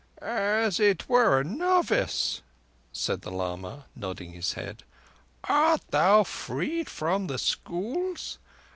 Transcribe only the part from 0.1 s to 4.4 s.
"As it were a novice?" said the lama, nodding